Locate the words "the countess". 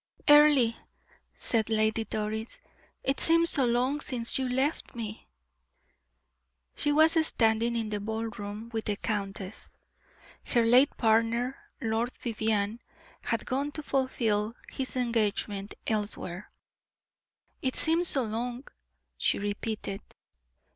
8.85-9.75